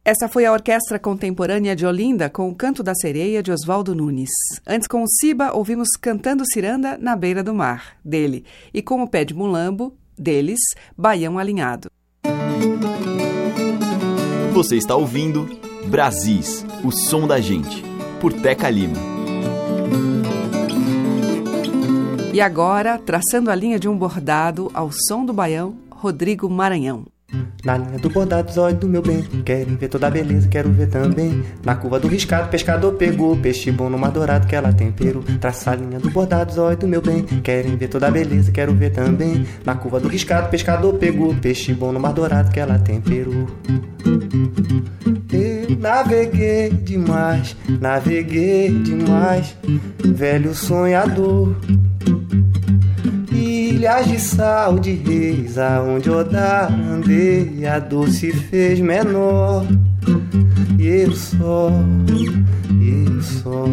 Essa 0.06 0.28
foi 0.28 0.46
a 0.46 0.52
Orquestra 0.52 1.00
Contemporânea 1.00 1.74
de 1.74 1.86
Olinda 1.86 2.30
com 2.30 2.50
o 2.50 2.56
Canto 2.56 2.84
da 2.84 2.94
Sereia 2.94 3.42
de 3.42 3.54
Oswaldo 3.54 3.96
Nunes. 3.96 4.32
Antes, 4.68 4.86
com 4.86 5.02
o 5.02 5.08
Ciba, 5.08 5.54
ouvimos 5.54 5.92
Cantando 5.92 6.44
Ciranda 6.46 6.98
na 6.98 7.16
Beira 7.16 7.42
do 7.42 7.54
Mar, 7.54 7.96
dele, 8.04 8.44
e 8.74 8.82
com 8.82 9.02
o 9.02 9.08
Pé 9.08 9.24
de 9.24 9.34
Mulambo, 9.34 9.96
deles, 10.20 10.60
Baião 10.98 11.40
Alinhado. 11.40 11.90
Você 14.52 14.76
está 14.76 14.94
ouvindo 14.94 15.48
Brasis, 15.86 16.66
o 16.84 16.92
som 16.92 17.26
da 17.26 17.40
gente, 17.40 17.82
por 18.20 18.34
Teca 18.34 18.70
Lima. 18.70 18.98
E 22.34 22.42
agora, 22.42 22.98
traçando 22.98 23.50
a 23.50 23.56
linha 23.56 23.80
de 23.80 23.88
um 23.88 23.98
bordado 23.98 24.70
ao 24.74 24.92
som 24.92 25.24
do 25.24 25.32
baião, 25.32 25.78
Rodrigo 25.90 26.50
Maranhão. 26.50 27.13
Na 27.64 27.78
linha 27.78 27.98
do 28.00 28.10
bordado, 28.10 28.52
zóio 28.52 28.76
do 28.76 28.88
meu 28.88 29.02
bem. 29.02 29.22
Querem 29.44 29.76
ver 29.76 29.88
toda 29.88 30.08
a 30.08 30.10
beleza, 30.10 30.48
quero 30.48 30.70
ver 30.72 30.88
também. 30.88 31.44
Na 31.64 31.76
curva 31.76 32.00
do 32.00 32.08
riscado, 32.08 32.50
pescador 32.50 32.94
pegou. 32.94 33.36
Peixe 33.38 33.72
bom 33.72 33.90
no 33.90 33.98
mar 33.98 34.12
dourado 34.12 34.48
que 34.48 34.56
ela 34.56 34.74
tempero. 34.74 35.24
Traça 35.40 35.72
a 35.72 35.76
linha 35.76 36.00
do 36.00 36.10
bordado, 36.10 36.54
zóio 36.54 36.78
do 36.78 36.88
meu 36.88 37.02
bem. 37.02 37.24
Querem 37.24 37.76
ver 37.76 37.88
toda 37.88 38.08
a 38.08 38.12
beleza, 38.12 38.52
quero 38.52 38.74
ver 38.74 38.92
também. 38.92 39.46
Na 39.66 39.76
curva 39.76 40.00
do 40.00 40.08
riscado, 40.08 40.50
pescador 40.50 40.94
pegou. 40.96 41.34
Peixe 41.36 41.74
bom 41.74 41.92
no 41.92 42.00
mar 42.00 42.14
dourado 42.14 42.52
que 42.52 42.60
ela 42.60 42.78
temperou. 42.80 43.48
Eu 45.32 45.78
naveguei 45.80 46.70
demais, 46.70 47.56
naveguei 47.80 48.70
demais. 48.70 49.58
Velho 50.04 50.54
sonhador. 50.54 51.56
Ilhas 53.84 54.08
de 54.08 54.18
sal 54.18 54.80
de 54.80 54.94
reis, 54.94 55.58
aonde 55.58 56.10
Odar 56.10 56.72
andei, 56.72 57.66
a 57.66 57.80
dor 57.80 58.08
se 58.08 58.32
fez 58.32 58.80
menor. 58.80 59.66
E 60.80 60.88
eu 60.88 61.12
só, 61.12 61.70
e 62.80 63.06
eu 63.06 63.22
só. 63.22 63.66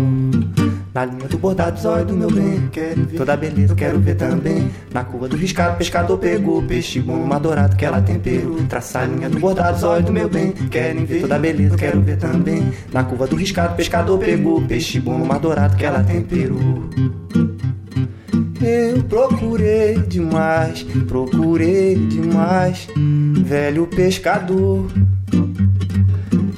Na 0.92 1.04
linha 1.04 1.28
do 1.28 1.38
bordado, 1.38 1.78
zóio 1.78 2.04
do 2.04 2.14
meu 2.14 2.28
bem, 2.28 2.68
quero 2.72 3.04
ver 3.04 3.18
toda 3.18 3.34
a 3.34 3.36
beleza, 3.36 3.72
quero 3.76 4.00
ver 4.00 4.16
também. 4.16 4.68
Na 4.92 5.04
curva 5.04 5.28
do 5.28 5.36
riscado, 5.36 5.78
pescador 5.78 6.18
pegou 6.18 6.61
peixe 6.61 6.98
bom, 6.98 7.24
mar 7.24 7.38
dourado 7.38 7.76
que 7.76 7.84
ela 7.84 8.02
temperou. 8.02 8.56
Traça 8.68 8.98
a 8.98 9.04
linha 9.04 9.30
do 9.30 9.38
bordado, 9.38 9.78
zóio 9.78 10.02
do 10.02 10.12
meu 10.12 10.28
bem, 10.28 10.50
querem 10.72 11.04
ver 11.04 11.20
toda 11.20 11.36
a 11.36 11.38
beleza, 11.38 11.76
quero 11.76 12.00
ver 12.00 12.18
também. 12.18 12.72
Na 12.92 13.04
curva 13.04 13.28
do 13.28 13.36
riscado, 13.36 13.76
pescador 13.76 14.18
pegou 14.18 14.61
peixe 14.62 14.98
bom, 14.98 15.24
mar 15.24 15.38
dourado 15.38 15.76
que 15.76 15.84
ela 15.84 16.02
temperou. 16.02 16.58
Eu 18.62 19.02
procurei 19.04 19.96
demais, 20.02 20.82
procurei 21.08 21.94
demais, 21.94 22.86
velho 23.42 23.86
pescador. 23.86 24.86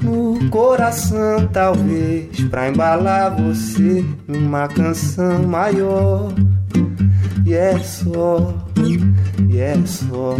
No 0.01 0.49
coração, 0.49 1.47
talvez, 1.53 2.41
pra 2.49 2.67
embalar 2.67 3.35
você 3.41 4.05
numa 4.27 4.67
canção 4.67 5.43
maior. 5.43 6.33
E 7.45 7.53
é 7.53 7.79
só, 7.79 8.53
e 9.49 9.57
é 9.57 9.75
só. 9.85 10.35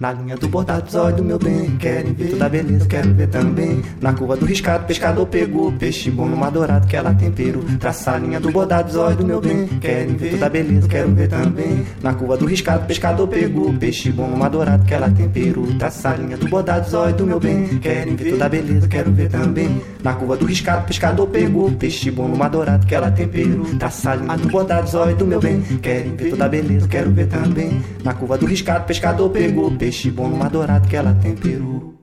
Na 0.00 0.14
linha 0.14 0.34
do 0.34 0.48
bordado, 0.48 0.98
olhos 0.98 1.18
do 1.18 1.22
meu 1.22 1.38
bem. 1.38 1.76
Querem 1.76 2.14
ver 2.14 2.30
toda 2.30 2.48
beleza, 2.48 2.86
quero 2.86 3.12
ver 3.12 3.28
também. 3.28 3.82
Na 4.00 4.14
curva 4.14 4.34
do 4.34 4.46
riscado, 4.46 4.86
pescador 4.86 5.26
pegou. 5.26 5.70
Peixe 5.72 6.10
bom 6.10 6.24
numa 6.24 6.48
dourado 6.48 6.86
que 6.86 6.96
ela 6.96 7.12
tempero. 7.12 7.62
Traça 7.78 8.12
a 8.12 8.18
linha 8.18 8.40
do 8.40 8.50
bordado, 8.50 8.98
olhos 8.98 9.18
do 9.18 9.26
meu 9.26 9.42
bem. 9.42 9.66
Querem 9.78 10.16
ver 10.16 10.30
toda 10.30 10.48
beleza, 10.48 10.88
quero 10.88 11.10
ver 11.10 11.28
também. 11.28 11.84
Na 12.02 12.14
curva 12.14 12.38
do 12.38 12.46
riscado, 12.46 12.86
pescador 12.86 13.28
pegou. 13.28 13.74
Peixe 13.74 14.10
bom 14.10 14.26
numa 14.26 14.48
dourado 14.48 14.86
que 14.86 14.94
ela 14.94 15.10
tempero. 15.10 15.66
Traça 15.78 16.08
a 16.08 16.16
linha 16.16 16.38
do 16.38 16.48
bordado, 16.48 16.96
olhos 16.96 17.16
do 17.18 17.26
meu 17.26 17.38
bem. 17.38 17.66
Querem 17.80 18.16
ver 18.16 18.30
toda 18.30 18.48
beleza, 18.48 18.88
quero 18.88 19.12
ver 19.12 19.28
também. 19.28 19.82
Na 20.02 20.14
curva 20.14 20.34
do 20.34 20.46
riscado, 20.46 20.86
pescador 20.86 21.26
pegou. 21.26 21.70
Peixe 21.72 22.10
bom 22.10 22.26
numa 22.26 22.48
dourado 22.48 22.86
que 22.86 22.94
ela 22.94 23.10
tempero. 23.10 23.66
Traça 23.78 24.12
a 24.12 24.14
linha 24.14 24.38
do 24.38 24.48
bordado, 24.48 24.96
olhos 24.96 25.18
do 25.18 25.26
meu 25.26 25.40
bem. 25.40 25.60
Querem 25.60 26.16
ver 26.16 26.30
toda 26.30 26.48
beleza, 26.48 26.88
quero 26.88 27.10
ver 27.10 27.26
também. 27.26 27.82
Na 28.02 28.14
curva 28.14 28.38
do 28.38 28.46
riscado, 28.46 28.86
pescador 28.86 29.28
pegou. 29.28 29.70
Peixe 29.72 29.89
bom 30.12 30.28
numa 30.28 30.48
dourado 30.48 30.88
que 30.88 30.94
ela 30.94 31.12
temperou. 31.14 31.94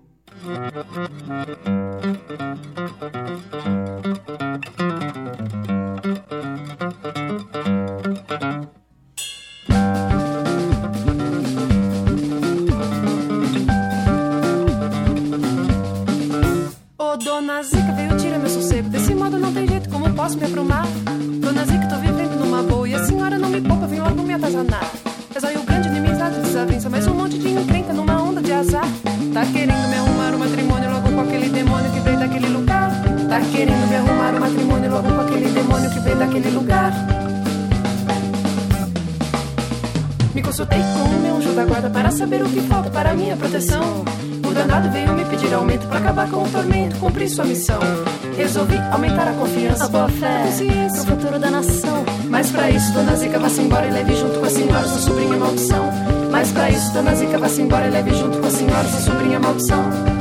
Ô 16.97 17.17
dona 17.17 17.63
Zica, 17.63 17.93
veio 17.93 18.17
tirar 18.17 18.39
meu 18.39 18.49
sossego. 18.49 18.89
Desse 18.89 19.15
modo 19.15 19.39
não 19.39 19.53
tem 19.53 19.65
jeito, 19.65 19.89
como 19.89 20.13
posso 20.13 20.37
me 20.37 20.43
aprumar? 20.45 20.86
Querendo 33.57 33.87
me 33.87 33.95
arrumar 33.95 34.35
um 34.35 34.39
matrimônio 34.39 34.91
logo 34.91 35.11
com 35.11 35.21
aquele 35.21 35.49
demônio 35.49 35.89
que 35.89 35.99
veio 35.99 36.15
daquele 36.15 36.49
lugar. 36.51 36.93
Me 40.35 40.43
consultei 40.43 40.77
com 40.77 41.15
o 41.15 41.21
meu 41.23 41.37
anjo 41.37 41.49
da 41.53 41.65
guarda 41.65 41.89
para 41.89 42.11
saber 42.11 42.43
o 42.43 42.49
que 42.49 42.61
falta 42.61 42.91
para 42.91 43.15
minha 43.15 43.35
proteção. 43.35 44.05
O 44.47 44.53
danado 44.53 44.91
veio 44.91 45.11
me 45.11 45.25
pedir 45.25 45.51
aumento 45.55 45.87
para 45.87 45.97
acabar 45.97 46.29
com 46.29 46.43
o 46.43 46.49
tormento, 46.49 46.97
cumprir 46.97 47.27
sua 47.29 47.45
missão. 47.45 47.79
Resolvi 48.37 48.77
aumentar 48.91 49.27
a 49.27 49.33
confiança, 49.33 49.85
A 49.85 49.89
boa 49.89 50.09
fé, 50.09 50.27
a 50.27 50.45
consciência, 50.45 51.03
pro 51.03 51.15
futuro 51.15 51.39
da 51.39 51.49
nação. 51.49 52.05
Mas 52.29 52.51
pra 52.51 52.69
isso, 52.69 52.93
Dona 52.93 53.15
Zica 53.15 53.39
vá-se 53.39 53.61
embora 53.61 53.87
e 53.87 53.91
leve 53.91 54.15
junto 54.15 54.39
com 54.39 54.45
a 54.45 54.49
senhora 54.51 54.87
sua 54.87 54.99
sobrinha 54.99 55.35
maldição. 55.35 55.89
Mas 56.31 56.51
pra 56.51 56.69
isso, 56.69 56.93
Dona 56.93 57.15
Zica 57.15 57.39
vá-se 57.39 57.59
embora 57.59 57.87
e 57.87 57.89
leve 57.89 58.13
junto 58.13 58.37
com 58.37 58.45
a 58.45 58.51
senhora 58.51 58.87
sua 58.87 58.99
sobrinha 58.99 59.39
maldição. 59.39 60.16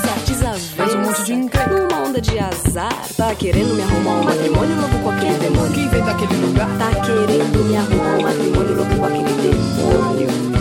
Grande, 0.00 0.24
desavença. 0.26 0.76
Faz 0.76 0.94
um 0.94 1.00
monte 1.00 1.24
de 1.24 1.34
encrenca. 1.34 1.70
Numa 1.74 2.08
onda 2.08 2.20
de 2.20 2.38
azar. 2.38 2.92
Tá 3.16 3.34
querendo 3.34 3.74
me 3.74 3.82
arrumar 3.82 4.10
um 4.12 4.24
matrimônio 4.24 4.80
logo 4.80 4.98
com 5.02 5.10
aquele 5.10 5.38
demônio. 5.38 5.72
Que 5.72 5.88
veio 5.88 6.04
daquele 6.04 6.36
lugar. 6.36 6.68
Tá 6.78 6.90
querendo 7.00 7.64
me 7.64 7.76
arrumar 7.76 8.18
um 8.18 8.22
matrimônio 8.22 8.76
logo 8.76 8.96
com 8.96 9.04
aquele 9.04 9.50
demônio. 9.50 10.51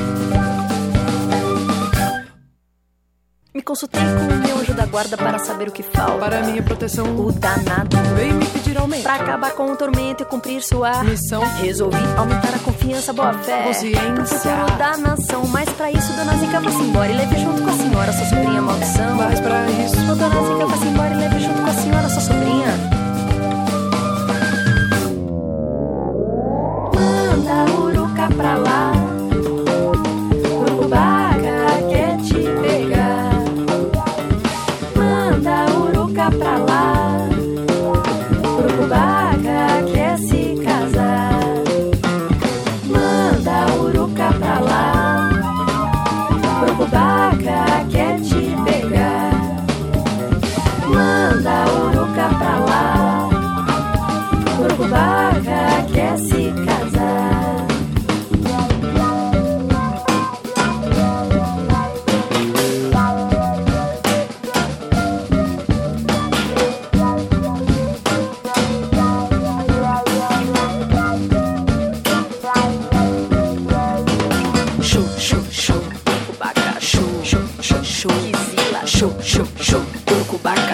Consultei 3.71 4.01
com 4.01 4.33
o 4.33 4.37
meu 4.45 4.57
anjo 4.57 4.73
da 4.73 4.85
guarda 4.85 5.15
para 5.15 5.39
saber 5.39 5.69
o 5.69 5.71
que 5.71 5.81
falta. 5.81 6.17
Para 6.17 6.41
minha 6.43 6.61
proteção, 6.61 7.05
O 7.15 7.31
danado 7.31 7.95
veio 8.15 8.35
me 8.35 8.45
pedir 8.45 8.77
aumento. 8.77 9.03
Pra 9.03 9.15
acabar 9.15 9.51
com 9.51 9.71
o 9.71 9.75
tormento 9.77 10.23
e 10.23 10.25
cumprir 10.25 10.61
sua 10.61 11.01
Missão. 11.05 11.41
Resolvi 11.61 12.03
aumentar 12.17 12.53
a 12.53 12.59
confiança, 12.59 13.13
boa 13.13 13.33
fé 13.33 13.63
Consciência. 13.63 14.51
Da 14.77 14.97
nação 14.97 15.47
Mas 15.47 15.69
pra 15.69 15.89
isso, 15.89 16.11
Dona 16.13 16.35
Zica, 16.37 16.59
vá-se 16.59 16.81
embora 16.81 17.11
E 17.11 17.15
leve 17.15 17.39
junto 17.39 17.61
com 17.61 17.69
a 17.69 17.73
senhora 17.73 18.11
sua 18.11 18.25
sobrinha 18.25 18.61
maldição 18.61 19.15
Mas 19.15 19.39
pra 19.39 19.69
isso, 19.69 19.95
Dona 19.95 20.43
Zica, 20.43 20.65
vá-se 20.67 20.85
embora 20.87 21.13
E 21.13 21.17
leve 21.17 21.39
junto 21.39 21.61
com 21.61 21.69
a 21.69 21.73
senhora 21.73 22.09
sua 22.09 22.21
sobrinha 22.21 22.67
Manda 26.93 27.71
uruca 27.71 28.27
pra 28.35 28.55
lá, 28.57 28.91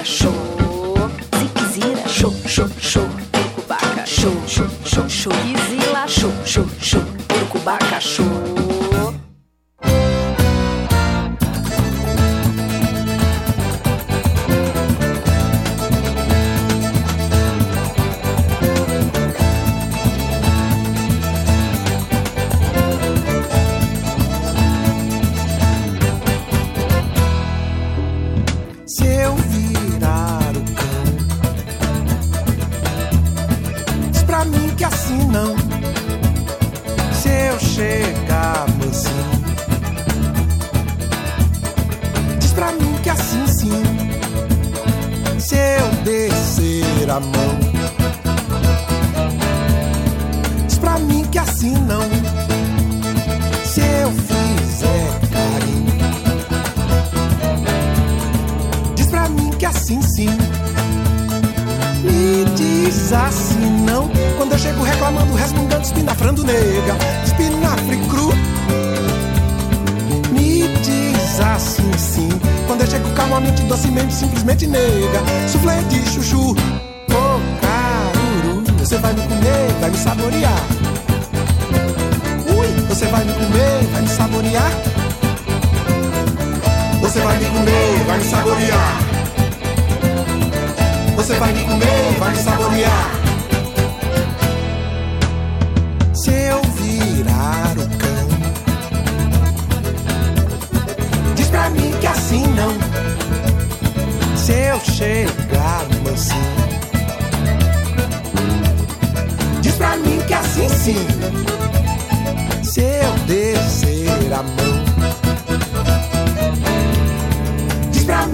show. 0.08 0.32
Ziquezira, 1.38 2.08
show, 2.08 2.32
show, 2.48 2.70
show. 2.80 3.08
Urucubaca, 3.36 4.06
show, 4.06 4.32
show, 4.48 4.70
show, 4.86 5.08
show. 5.10 5.32
Kizila, 5.32 6.08
show, 6.08 6.32
show, 6.46 6.66
show. 6.80 7.04
Urucubaca, 7.36 8.00
show 8.00 8.47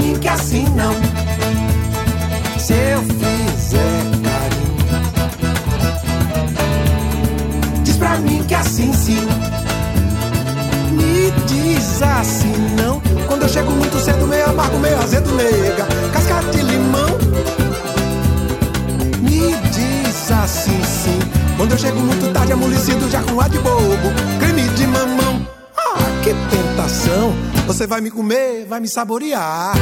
mim 0.04 0.20
que 0.20 0.28
assim 0.28 0.66
não. 0.76 0.94
Se 2.60 2.74
eu 2.74 3.02
fizer 3.04 4.04
carinho, 4.24 4.76
diz 7.84 7.96
pra 7.98 8.18
mim 8.18 8.44
que 8.44 8.54
assim 8.54 8.94
sim. 8.94 9.28
Me 10.92 11.32
diz 11.48 12.02
assim 12.02 12.54
não. 12.78 13.02
Quando 13.28 13.44
eu 13.44 13.50
chego 13.50 13.72
muito 13.72 13.98
cedo, 14.00 14.28
meio 14.28 14.50
amargo, 14.50 14.78
meio 14.80 15.00
azedo, 15.00 15.32
nega. 15.34 15.86
Casca 16.12 16.42
de 16.52 16.62
limão. 16.62 17.18
Me 19.22 19.56
diz 19.72 20.32
assim 20.32 20.84
sim. 20.84 21.20
Quando 21.58 21.72
eu 21.72 21.78
chego 21.78 22.00
muito 22.00 22.32
tarde, 22.34 22.52
amolecido, 22.54 23.10
já 23.10 23.22
com 23.24 23.40
ar 23.40 23.50
de 23.50 23.60
bobo. 23.60 24.12
Creme 24.40 24.68
de 24.70 24.88
mamão. 24.88 25.48
Ah, 25.78 26.22
que 26.24 26.34
tentação. 26.50 27.53
Você 27.66 27.88
vai 27.88 28.02
me 28.02 28.12
comer, 28.12 28.66
vai 28.66 28.80
me 28.80 28.88
saborear. 28.88 29.74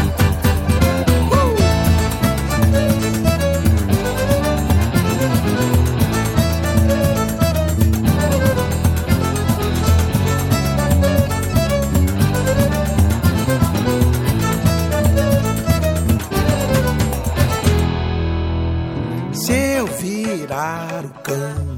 Se 19.33 19.53
eu 19.53 19.87
virar 19.87 21.03
o 21.05 21.09
cão, 21.23 21.77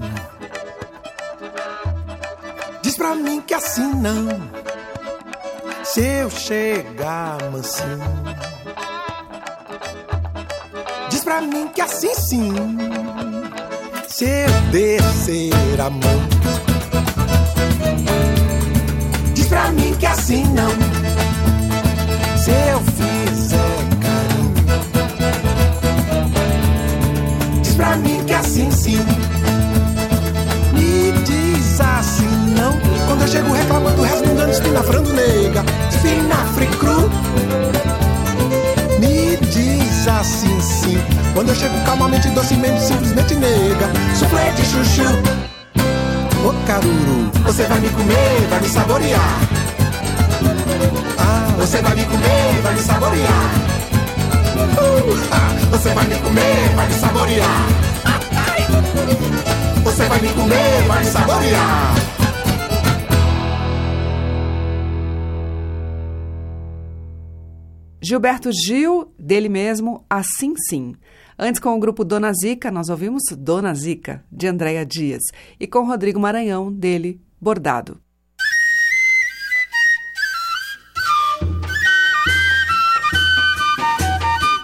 diz 2.81 2.95
pra 2.97 3.15
mim 3.15 3.41
que 3.41 3.53
assim 3.53 3.93
não. 3.95 4.62
Eu 6.23 6.29
chegar 6.29 7.37
mansinho, 7.51 7.99
diz 11.09 11.21
pra 11.21 11.41
mim 11.41 11.67
que 11.67 11.81
assim 11.81 12.15
sim. 12.15 12.53
Se 14.07 14.23
eu 14.23 14.61
descer 14.71 15.81
a 15.81 15.89
mão, 15.89 15.99
diz 19.33 19.47
pra 19.47 19.69
mim 19.73 19.93
que 19.99 20.05
assim 20.05 20.45
não. 20.45 20.69
Se 22.37 22.51
eu 22.71 22.79
fizer 22.79 23.57
diz 27.61 27.75
pra 27.75 27.97
mim 27.97 28.23
que 28.25 28.33
assim 28.33 28.71
sim. 28.71 29.05
Me 30.71 31.11
diz 31.25 31.81
assim 31.81 32.55
não. 32.57 32.71
Quando 33.07 33.23
eu 33.23 33.27
chego 33.27 33.51
reclamando, 33.51 34.01
resmungando, 34.03 34.51
espinafrando 34.51 35.13
nega, 35.13 35.65
espinafre 36.03 36.67
cru. 36.77 37.09
Me 38.99 39.37
diz 39.47 40.07
assim 40.07 40.59
sim. 40.61 40.97
Quando 41.33 41.49
eu 41.49 41.55
chego 41.55 41.79
calmamente, 41.85 42.27
docemente, 42.29 42.81
simplesmente 42.81 43.35
nega, 43.35 43.89
suflé 44.17 44.51
de 44.51 44.65
chuchu. 44.65 45.09
Ô 46.45 46.53
caruru, 46.67 47.31
você 47.45 47.63
vai 47.63 47.79
me 47.79 47.89
comer, 47.89 48.47
vai 48.49 48.59
me 48.59 48.69
saborear. 48.69 49.39
Ah, 51.17 51.47
você 51.57 51.81
vai 51.81 51.95
me 51.95 52.03
comer, 52.05 52.61
vai 52.61 52.73
me 52.73 52.81
saborear. 52.81 53.49
Uh, 54.77 55.27
ah, 55.31 55.55
você 55.71 55.89
vai 55.89 56.05
me 56.05 56.15
comer, 56.17 56.75
vai 56.75 56.87
me 56.87 56.93
saborear. 56.93 57.67
Você 59.83 60.05
vai 60.05 60.21
me 60.21 60.29
comer, 60.29 60.83
vai 60.87 60.99
me 60.99 61.05
saborear. 61.05 62.22
Gilberto 68.03 68.51
Gil, 68.51 69.13
dele 69.17 69.47
mesmo, 69.47 70.05
Assim 70.09 70.53
Sim. 70.67 70.93
Antes, 71.39 71.61
com 71.61 71.73
o 71.73 71.79
grupo 71.79 72.03
Dona 72.03 72.33
Zica, 72.33 72.69
nós 72.69 72.89
ouvimos 72.89 73.23
Dona 73.37 73.73
Zica, 73.73 74.25
de 74.29 74.45
Andréa 74.45 74.85
Dias. 74.85 75.21
E 75.57 75.65
com 75.65 75.87
Rodrigo 75.87 76.19
Maranhão, 76.19 76.69
dele, 76.69 77.21
Bordado. 77.39 77.97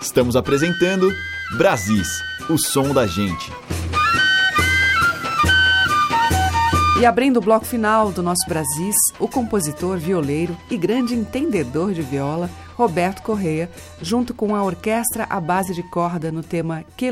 Estamos 0.01 0.35
apresentando 0.35 1.09
Brasis, 1.57 2.21
o 2.49 2.57
som 2.57 2.93
da 2.93 3.07
gente. 3.07 3.49
E 6.99 7.05
abrindo 7.05 7.37
o 7.37 7.41
bloco 7.41 7.65
final 7.65 8.11
do 8.11 8.21
nosso 8.21 8.45
Brasis, 8.45 8.95
o 9.17 9.25
compositor, 9.25 9.97
violeiro 9.97 10.57
e 10.69 10.75
grande 10.75 11.15
entendedor 11.15 11.93
de 11.93 12.01
viola, 12.01 12.49
Roberto 12.75 13.21
Correia, 13.21 13.71
junto 14.01 14.33
com 14.33 14.53
a 14.53 14.61
orquestra 14.61 15.25
à 15.29 15.39
base 15.39 15.73
de 15.73 15.81
corda 15.81 16.29
no 16.29 16.43
tema 16.43 16.83
Que 16.97 17.09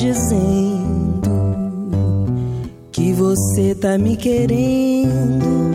dizendo 0.00 1.30
que 2.90 3.12
você 3.12 3.74
tá 3.74 3.98
me 3.98 4.16
querendo, 4.16 5.74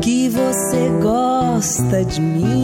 que 0.00 0.28
você 0.30 0.88
gosta 1.02 2.02
de 2.02 2.20
mim. 2.20 2.59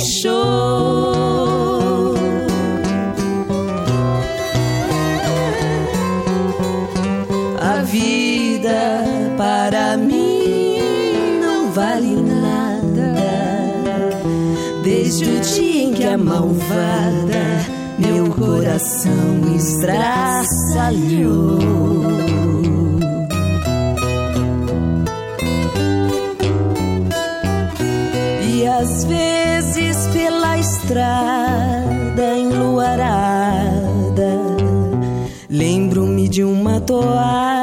Deixou. 0.00 1.14
A 7.60 7.82
vida 7.82 9.04
para 9.36 9.98
mim 9.98 10.78
não 11.42 11.70
vale 11.72 12.16
nada. 12.16 13.14
Desde 14.82 15.24
o 15.24 15.40
dia 15.40 15.82
em 15.82 15.92
que 15.92 16.04
a 16.04 16.16
malvada 16.16 17.66
meu 17.98 18.30
coração 18.30 19.54
estraçalhou. 19.54 21.60
Às 28.80 29.04
vezes 29.04 29.39
estrada 30.90 32.36
enluarada. 32.36 34.30
Lembro-me 35.48 36.28
de 36.28 36.42
uma 36.42 36.80
toada 36.80 37.59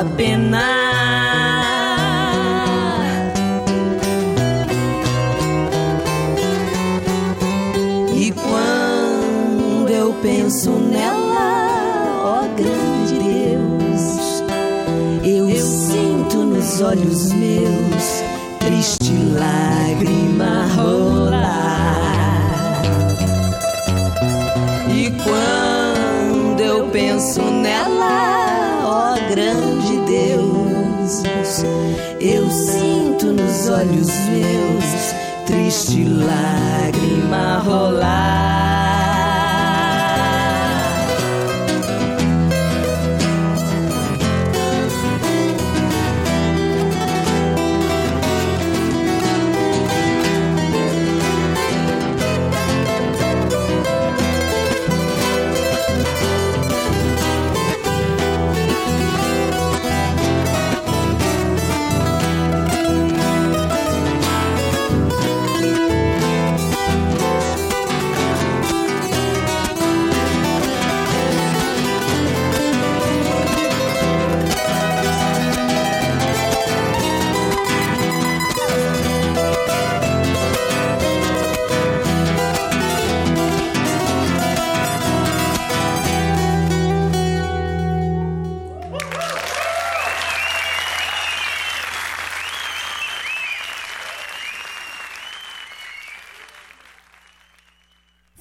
I've 0.00 0.16
been 0.16 0.50
the 0.50 0.79
sinto 32.60 33.26
nos 33.32 33.68
olhos 33.68 34.08
meus 34.28 35.14
triste 35.46 36.04
lágrima 36.04 37.62
rolar. 37.64 38.49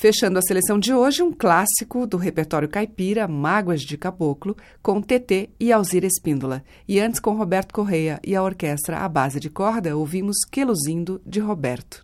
Fechando 0.10 0.39
a 0.39 0.41
seleção 0.41 0.80
de 0.80 0.91
hoje, 0.91 1.22
um 1.22 1.32
clássico 1.32 2.07
do 2.07 2.18
repertório 2.18 2.68
caipira, 2.68 3.28
Mágoas 3.28 3.84
de 3.84 3.95
Caboclo, 3.95 4.57
com 4.82 4.99
TT 5.03 5.51
e 5.60 5.72
Alzira 5.72 6.07
Espíndola. 6.07 6.64
E 6.88 6.99
antes, 6.99 7.20
com 7.20 7.36
Roberto 7.36 7.72
Correia 7.72 8.20
e 8.26 8.36
a 8.36 8.41
orquestra 8.41 8.97
à 8.97 9.07
base 9.07 9.39
de 9.39 9.51
corda, 9.51 9.95
ouvimos 9.95 10.38
Queluzindo, 10.51 11.22
de 11.24 11.39
Roberto. 11.39 12.03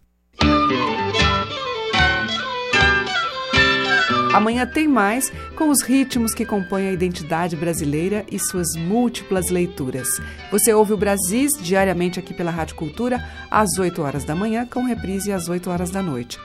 Amanhã 4.36 4.66
tem 4.66 4.86
mais 4.86 5.32
com 5.56 5.70
os 5.70 5.82
ritmos 5.82 6.34
que 6.34 6.46
compõem 6.46 6.90
a 6.90 6.92
identidade 6.92 7.56
brasileira 7.56 8.26
e 8.30 8.38
suas 8.38 8.76
múltiplas 8.76 9.50
leituras. 9.50 10.10
Você 10.52 10.74
ouve 10.74 10.92
o 10.92 10.98
Brasis 10.98 11.54
diariamente 11.58 12.20
aqui 12.20 12.34
pela 12.34 12.52
Rádio 12.52 12.76
Cultura, 12.76 13.26
às 13.50 13.80
8 13.80 14.02
horas 14.02 14.26
da 14.26 14.36
manhã, 14.36 14.66
com 14.66 14.84
reprise 14.84 15.32
às 15.32 15.48
8 15.48 15.70
horas 15.70 15.90
da 15.90 16.04
noite. 16.04 16.38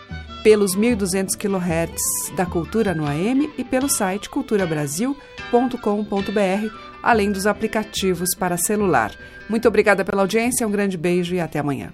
Pelos 0.44 0.76
1.200 0.76 1.36
kHz 1.36 2.36
da 2.36 2.46
Cultura 2.46 2.94
no 2.94 3.04
AM 3.04 3.50
e 3.58 3.64
pelo 3.64 3.88
site 3.88 4.30
culturabrasil.com.br, 4.30 6.74
além 7.02 7.32
dos 7.32 7.44
aplicativos 7.44 8.36
para 8.38 8.56
celular. 8.56 9.12
Muito 9.48 9.66
obrigada 9.66 10.04
pela 10.04 10.22
audiência, 10.22 10.64
um 10.64 10.70
grande 10.70 10.96
beijo 10.96 11.34
e 11.34 11.40
até 11.40 11.58
amanhã. 11.58 11.92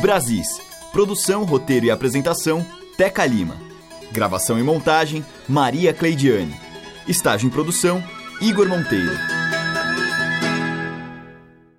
Brasis. 0.00 0.48
Produção, 0.90 1.44
roteiro 1.44 1.86
e 1.86 1.90
apresentação, 1.90 2.66
Teca 2.96 3.24
Lima. 3.24 3.56
Gravação 4.10 4.58
e 4.58 4.62
montagem, 4.62 5.24
Maria 5.48 5.92
Cleidiane. 5.94 6.54
Estágio 7.08 7.46
em 7.46 7.50
produção, 7.50 8.02
Igor 8.40 8.68
Monteiro. 8.68 9.41